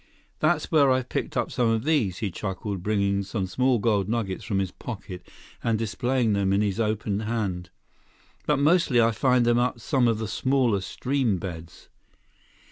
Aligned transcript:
"That's 0.39 0.71
where 0.71 0.89
I've 0.89 1.09
picked 1.09 1.37
up 1.37 1.51
some 1.51 1.69
of 1.69 1.83
these," 1.83 2.17
he 2.17 2.31
chuckled, 2.31 2.81
bringing 2.81 3.21
some 3.21 3.45
small 3.45 3.77
gold 3.77 4.09
nuggets 4.09 4.43
from 4.43 4.57
his 4.57 4.71
pocket 4.71 5.27
and 5.63 5.77
displaying 5.77 6.33
them 6.33 6.51
in 6.51 6.61
his 6.61 6.79
open 6.79 7.19
hand. 7.19 7.69
"But 8.47 8.57
mostly 8.57 8.99
I 8.99 9.11
find 9.11 9.45
them 9.45 9.59
up 9.59 9.79
some 9.79 10.07
of 10.07 10.17
the 10.17 10.27
smaller 10.27 10.81
stream 10.81 11.37
beds. 11.37 11.87